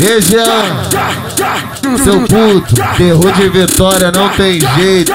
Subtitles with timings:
[0.00, 0.46] Região,
[2.02, 5.12] seu puto, terror de vitória não tem jeito.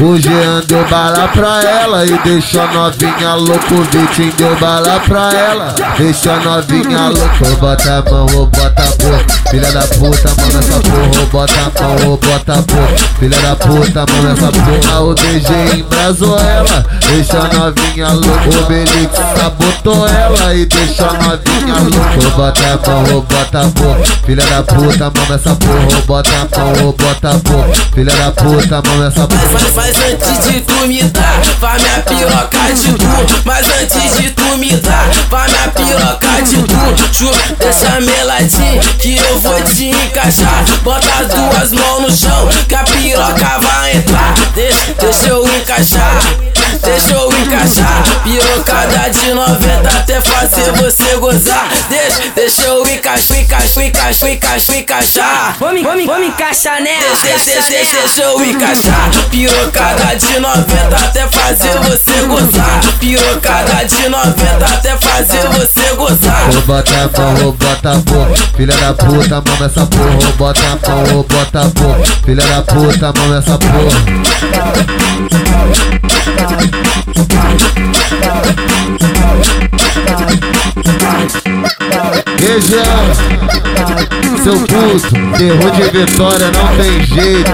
[0.00, 3.74] O Jean deu bala pra ela e deixou a novinha louco.
[3.74, 7.56] O Vitinho deu bala pra ela, deixou a novinha louco.
[7.60, 11.26] Bota a mão ou bota a boca, filha da puta, mão nessa porra.
[11.30, 15.00] Bota a mão ou bota a boca, filha da puta, mão nessa porra.
[15.00, 18.48] O DG embrasou ela, deixou a novinha louco.
[18.58, 22.35] O Belix sabotou ela e deixou a novinha louco.
[22.36, 25.96] Bota a mão ou bota a boca, filha da puta, mão nessa porra.
[25.96, 29.58] Ou bota a mão ou bota a boca, filha da puta, mão nessa porra.
[29.58, 33.42] Faz, faz antes de tu me dar, vai minha piroca de tu.
[33.42, 37.14] Mas antes de tu me dar, vai minha piroca de tu.
[37.14, 40.62] Chu, deixa meladinha que eu vou te encaixar.
[40.82, 44.34] Bota as duas mãos no chão, que a piroca vai entrar.
[44.54, 46.45] Deixa, deixa eu encaixar.
[46.86, 51.68] Deixa eu encaixar, pirocada de 90 até fazer você gozar.
[51.88, 55.56] Deixa, deixa eu encaixar, encaixar, encaixar, encaixar, encaixar.
[55.58, 57.00] Vamos, vamos, vamos encaixar nela.
[57.20, 59.10] Deixa, deixa, deixa, deixa eu encaixar.
[59.32, 62.80] Pirocada de 90 até fazer você gozar.
[63.00, 66.50] Pirocada de 90 até fazer você gozar.
[66.54, 70.18] Ou bota a mão ou bota a boca, filha da puta, mão nessa porra.
[70.24, 74.85] Ou bota a mão ou bota a boca, filha da puta, mão nessa porra.
[82.56, 82.82] Região,
[84.42, 87.52] seu puto, terror de vitória não tem jeito.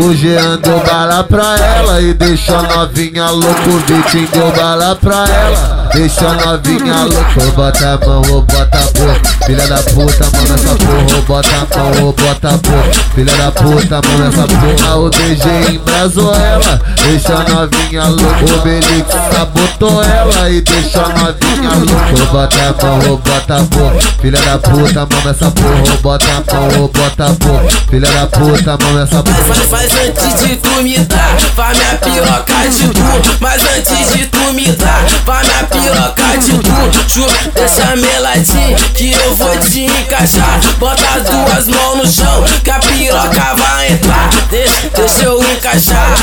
[0.00, 3.68] O Jean deu bala pra ela e deixou a novinha louco.
[3.68, 7.52] O Vitinho deu bala pra ela, deixou a novinha louco.
[7.54, 11.22] Bota a mão ou bota a boca, filha da puta, mão nessa porra.
[11.26, 14.96] Bota a mão ou bota a boca, filha da puta, mão nessa porra.
[14.96, 18.54] O DG embrasou ela, deixou a novinha louco.
[18.54, 22.32] O Belix sabotou ela e deixou a novinha louco.
[22.32, 25.96] Bota a mão ou bota a boca, filha da puta, mão nessa porra.
[26.02, 29.44] Bota a mão ou bota a boca, filha da puta, mão nessa porra.
[29.44, 33.36] Faz, faz antes de tu me dar, vai minha piroca de tu.
[33.40, 34.39] Mas antes de tu
[34.76, 37.08] dar, vai minha piroca de tu.
[37.08, 40.60] Chu, deixa meladinha que eu vou te encaixar.
[40.78, 44.30] Bota as duas mãos no chão, que a piroca vai entrar.
[44.50, 46.14] Deixa, deixa eu encaixar.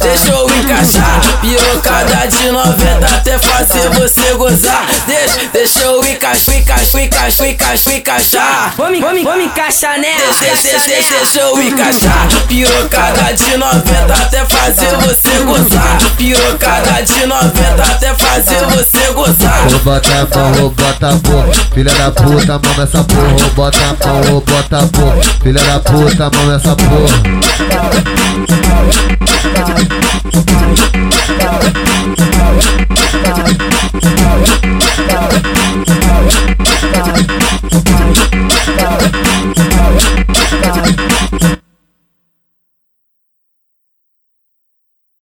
[0.00, 4.86] Deixa eu encaixar, pirocada de 90 até fazer você gozar.
[5.06, 8.74] Deixa, deixa eu encaixar, encaixar, encaixar, encaixar, encaixar.
[8.76, 10.16] Vamos, vamos, vamos encaixar nela.
[10.40, 12.28] Deixa, deixa, deixa, deixa eu encaixar.
[12.48, 15.91] Pirocada de 90 até fazer você gozar.
[16.32, 19.66] Pirocada de 90 até fazer você gozar.
[19.70, 23.32] Ou bota a mão ou bota a boca, filha da puta, mão nessa porra.
[23.44, 27.71] Ou bota a mão ou bota a boca, filha da puta, mão nessa porra.